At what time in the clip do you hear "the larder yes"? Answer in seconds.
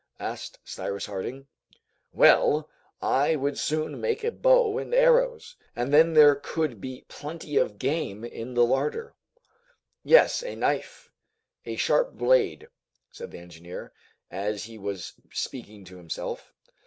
8.55-10.41